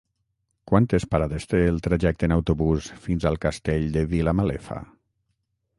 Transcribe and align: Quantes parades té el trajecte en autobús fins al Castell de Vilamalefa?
Quantes 0.69 1.03
parades 1.11 1.45
té 1.51 1.59
el 1.73 1.77
trajecte 1.89 2.29
en 2.29 2.33
autobús 2.39 2.89
fins 3.05 3.29
al 3.33 3.39
Castell 3.47 3.87
de 3.99 4.07
Vilamalefa? 4.17 4.81